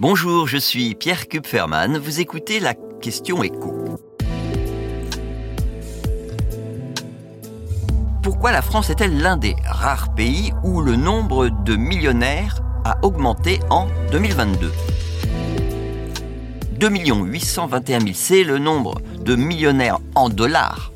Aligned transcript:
Bonjour, 0.00 0.46
je 0.46 0.58
suis 0.58 0.94
Pierre 0.94 1.26
Kupferman. 1.26 1.98
Vous 1.98 2.20
écoutez 2.20 2.60
la 2.60 2.74
question 3.00 3.42
écho. 3.42 3.98
Pourquoi 8.22 8.52
la 8.52 8.62
France 8.62 8.90
est-elle 8.90 9.18
l'un 9.18 9.36
des 9.36 9.56
rares 9.66 10.14
pays 10.14 10.52
où 10.62 10.82
le 10.82 10.94
nombre 10.94 11.48
de 11.48 11.74
millionnaires 11.74 12.60
a 12.84 13.04
augmenté 13.04 13.58
en 13.70 13.88
2022 14.12 14.70
2 16.78 16.88
821 16.88 17.98
000, 17.98 18.12
c'est 18.14 18.44
le 18.44 18.58
nombre 18.58 19.00
de 19.18 19.34
millionnaires 19.34 19.98
en 20.14 20.28
dollars 20.28 20.92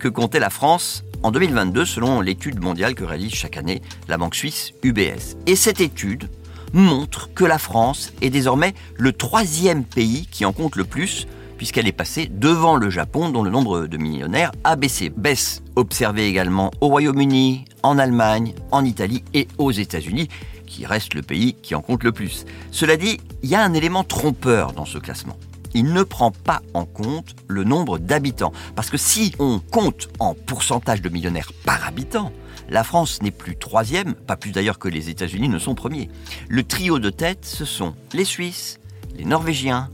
que 0.00 0.08
comptait 0.08 0.40
la 0.40 0.50
France 0.50 1.04
en 1.22 1.30
2022 1.30 1.84
selon 1.84 2.20
l'étude 2.20 2.60
mondiale 2.60 2.96
que 2.96 3.04
réalise 3.04 3.32
chaque 3.32 3.56
année 3.56 3.80
la 4.08 4.18
banque 4.18 4.34
suisse 4.34 4.72
UBS. 4.82 5.36
Et 5.46 5.54
cette 5.54 5.80
étude 5.80 6.28
montre 6.72 7.32
que 7.34 7.44
la 7.44 7.58
France 7.58 8.12
est 8.20 8.30
désormais 8.30 8.74
le 8.96 9.12
troisième 9.12 9.84
pays 9.84 10.26
qui 10.30 10.44
en 10.44 10.52
compte 10.52 10.76
le 10.76 10.84
plus, 10.84 11.26
puisqu'elle 11.56 11.88
est 11.88 11.92
passée 11.92 12.30
devant 12.32 12.76
le 12.76 12.90
Japon, 12.90 13.28
dont 13.28 13.42
le 13.42 13.50
nombre 13.50 13.86
de 13.86 13.96
millionnaires 13.96 14.52
a 14.64 14.76
baissé. 14.76 15.10
Baisse 15.14 15.62
observée 15.76 16.26
également 16.26 16.70
au 16.80 16.88
Royaume-Uni, 16.88 17.64
en 17.82 17.98
Allemagne, 17.98 18.54
en 18.70 18.84
Italie 18.84 19.24
et 19.34 19.48
aux 19.58 19.70
États-Unis, 19.70 20.28
qui 20.66 20.86
reste 20.86 21.14
le 21.14 21.22
pays 21.22 21.54
qui 21.54 21.74
en 21.74 21.82
compte 21.82 22.04
le 22.04 22.12
plus. 22.12 22.46
Cela 22.70 22.96
dit, 22.96 23.18
il 23.42 23.50
y 23.50 23.54
a 23.54 23.62
un 23.62 23.74
élément 23.74 24.04
trompeur 24.04 24.72
dans 24.72 24.84
ce 24.86 24.98
classement 24.98 25.36
il 25.74 25.92
ne 25.92 26.02
prend 26.02 26.30
pas 26.30 26.62
en 26.74 26.84
compte 26.84 27.34
le 27.48 27.64
nombre 27.64 27.98
d'habitants. 27.98 28.52
Parce 28.74 28.90
que 28.90 28.96
si 28.96 29.32
on 29.38 29.58
compte 29.58 30.08
en 30.18 30.34
pourcentage 30.34 31.02
de 31.02 31.08
millionnaires 31.08 31.52
par 31.64 31.86
habitant, 31.86 32.32
la 32.68 32.84
France 32.84 33.22
n'est 33.22 33.30
plus 33.30 33.56
troisième, 33.56 34.14
pas 34.14 34.36
plus 34.36 34.52
d'ailleurs 34.52 34.78
que 34.78 34.88
les 34.88 35.10
États-Unis 35.10 35.48
ne 35.48 35.58
sont 35.58 35.74
premiers. 35.74 36.10
Le 36.48 36.62
trio 36.62 36.98
de 36.98 37.10
tête, 37.10 37.44
ce 37.44 37.64
sont 37.64 37.94
les 38.12 38.24
Suisses, 38.24 38.78
les 39.16 39.24
Norvégiens 39.24 39.90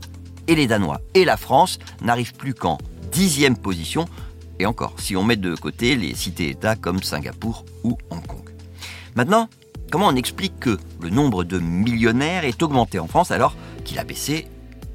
et 0.47 0.55
les 0.55 0.67
Danois. 0.67 1.01
Et 1.13 1.25
la 1.25 1.37
France 1.37 1.79
n'arrive 2.01 2.33
plus 2.33 2.53
qu'en 2.53 2.77
dixième 3.11 3.57
position, 3.57 4.05
et 4.59 4.65
encore, 4.65 4.93
si 4.97 5.15
on 5.15 5.23
met 5.23 5.35
de 5.35 5.55
côté 5.55 5.95
les 5.95 6.15
cités-États 6.15 6.75
comme 6.75 7.03
Singapour 7.03 7.65
ou 7.83 7.97
Hong 8.09 8.25
Kong. 8.25 8.49
Maintenant, 9.15 9.49
comment 9.91 10.07
on 10.07 10.15
explique 10.15 10.59
que 10.59 10.77
le 11.01 11.09
nombre 11.09 11.43
de 11.43 11.59
millionnaires 11.59 12.43
est 12.43 12.61
augmenté 12.61 12.99
en 12.99 13.07
France 13.07 13.31
alors 13.31 13.55
qu'il 13.83 13.99
a 13.99 14.03
baissé 14.03 14.47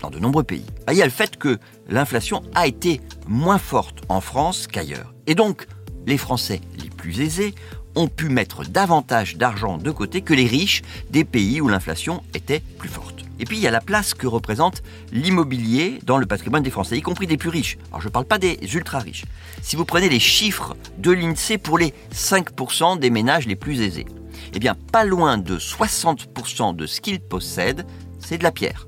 dans 0.03 0.11
de 0.11 0.19
nombreux 0.19 0.43
pays. 0.43 0.67
Ah, 0.87 0.93
il 0.93 0.99
y 0.99 1.03
a 1.03 1.07
le 1.07 1.11
fait 1.11 1.37
que 1.37 1.59
l'inflation 1.89 2.43
a 2.55 2.67
été 2.67 3.01
moins 3.27 3.59
forte 3.59 4.03
en 4.09 4.21
France 4.21 4.67
qu'ailleurs. 4.67 5.15
Et 5.27 5.35
donc, 5.35 5.67
les 6.07 6.19
Français 6.19 6.61
les 6.83 6.91
plus 6.91 7.21
aisés 7.21 7.55
ont 7.95 8.09
pu 8.09 8.29
mettre 8.29 8.65
davantage 8.65 9.37
d'argent 9.37 9.79
de 9.79 9.91
côté 9.91 10.23
que 10.23 10.35
les 10.35 10.47
riches 10.47 10.83
des 11.11 11.25
pays 11.25 11.61
où 11.61 11.69
l'inflation 11.69 12.23
était 12.35 12.63
plus 12.79 12.89
forte. 12.89 13.23
Et 13.39 13.45
puis 13.45 13.57
il 13.57 13.63
y 13.63 13.67
a 13.67 13.71
la 13.71 13.81
place 13.81 14.15
que 14.15 14.27
représente 14.27 14.83
l'immobilier 15.11 15.99
dans 16.05 16.17
le 16.17 16.27
patrimoine 16.27 16.63
des 16.63 16.71
Français, 16.71 16.97
y 16.97 17.03
compris 17.03 17.27
des 17.27 17.37
plus 17.37 17.49
riches. 17.49 17.77
Alors 17.91 18.01
je 18.01 18.09
ne 18.09 18.13
parle 18.13 18.25
pas 18.25 18.39
des 18.39 18.59
ultra 18.75 18.99
riches. 18.99 19.25
Si 19.63 19.77
vous 19.77 19.85
prenez 19.85 20.09
les 20.09 20.21
chiffres 20.21 20.77
de 20.99 21.11
l'INSEE 21.11 21.59
pour 21.59 21.79
les 21.79 21.93
5% 22.15 22.99
des 22.99 23.11
ménages 23.11 23.47
les 23.47 23.57
plus 23.57 23.81
aisés, 23.81 24.07
eh 24.55 24.59
bien 24.59 24.75
pas 24.93 25.05
loin 25.05 25.39
de 25.39 25.59
60% 25.59 26.77
de 26.77 26.87
ce 26.87 27.01
qu'ils 27.01 27.21
possèdent, 27.21 27.87
c'est 28.19 28.39
de 28.39 28.45
la 28.45 28.53
pierre 28.53 28.87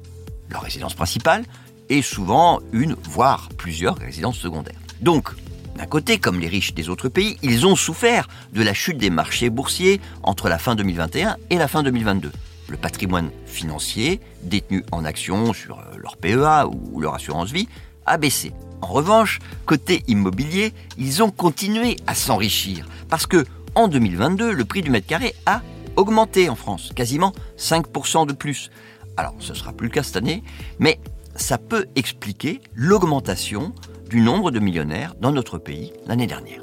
leur 0.54 0.62
résidence 0.62 0.94
principale, 0.94 1.44
et 1.90 2.00
souvent 2.00 2.60
une, 2.72 2.94
voire 2.94 3.50
plusieurs 3.58 3.96
résidences 3.96 4.38
secondaires. 4.38 4.78
Donc, 5.02 5.30
d'un 5.76 5.86
côté, 5.86 6.18
comme 6.18 6.40
les 6.40 6.48
riches 6.48 6.72
des 6.72 6.88
autres 6.88 7.08
pays, 7.08 7.36
ils 7.42 7.66
ont 7.66 7.76
souffert 7.76 8.28
de 8.52 8.62
la 8.62 8.72
chute 8.72 8.96
des 8.96 9.10
marchés 9.10 9.50
boursiers 9.50 10.00
entre 10.22 10.48
la 10.48 10.58
fin 10.58 10.76
2021 10.76 11.36
et 11.50 11.56
la 11.56 11.68
fin 11.68 11.82
2022. 11.82 12.30
Le 12.68 12.76
patrimoine 12.76 13.30
financier, 13.46 14.20
détenu 14.42 14.84
en 14.92 15.04
actions 15.04 15.52
sur 15.52 15.80
euh, 15.80 15.96
leur 15.98 16.16
PEA 16.16 16.66
ou 16.66 17.00
leur 17.00 17.14
assurance 17.14 17.50
vie, 17.50 17.68
a 18.06 18.16
baissé. 18.16 18.52
En 18.80 18.86
revanche, 18.86 19.40
côté 19.66 20.04
immobilier, 20.06 20.72
ils 20.96 21.22
ont 21.22 21.30
continué 21.30 21.96
à 22.06 22.14
s'enrichir 22.14 22.86
parce 23.10 23.26
que 23.26 23.44
en 23.74 23.88
2022, 23.88 24.52
le 24.52 24.64
prix 24.64 24.82
du 24.82 24.90
mètre 24.90 25.08
carré 25.08 25.34
a 25.46 25.60
augmenté 25.96 26.48
en 26.48 26.54
France, 26.54 26.92
quasiment 26.94 27.32
5% 27.58 28.26
de 28.26 28.32
plus. 28.32 28.70
Alors, 29.16 29.34
ce 29.38 29.52
ne 29.52 29.56
sera 29.56 29.72
plus 29.72 29.88
le 29.88 29.92
cas 29.92 30.02
cette 30.02 30.16
année, 30.16 30.42
mais 30.78 30.98
ça 31.36 31.58
peut 31.58 31.86
expliquer 31.96 32.60
l'augmentation 32.74 33.72
du 34.08 34.20
nombre 34.20 34.50
de 34.50 34.60
millionnaires 34.60 35.14
dans 35.20 35.32
notre 35.32 35.58
pays 35.58 35.92
l'année 36.06 36.26
dernière. 36.26 36.62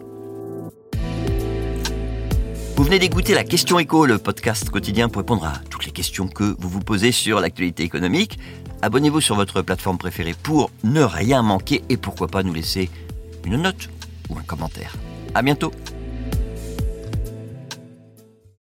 Vous 2.75 2.83
venez 2.83 2.99
d'écouter 2.99 3.35
la 3.35 3.43
Question 3.43 3.77
Éco, 3.77 4.05
le 4.05 4.17
podcast 4.17 4.69
quotidien 4.69 5.07
pour 5.07 5.21
répondre 5.21 5.45
à 5.45 5.53
toutes 5.69 5.85
les 5.85 5.91
questions 5.91 6.27
que 6.27 6.55
vous 6.57 6.69
vous 6.69 6.79
posez 6.79 7.11
sur 7.11 7.39
l'actualité 7.39 7.83
économique. 7.83 8.39
Abonnez-vous 8.81 9.21
sur 9.21 9.35
votre 9.35 9.61
plateforme 9.61 9.99
préférée 9.99 10.33
pour 10.41 10.71
ne 10.83 11.01
rien 11.01 11.43
manquer 11.43 11.83
et 11.89 11.97
pourquoi 11.97 12.27
pas 12.27 12.41
nous 12.41 12.53
laisser 12.53 12.89
une 13.45 13.57
note 13.57 13.89
ou 14.29 14.37
un 14.37 14.43
commentaire. 14.43 14.95
À 15.35 15.43
bientôt! 15.43 15.71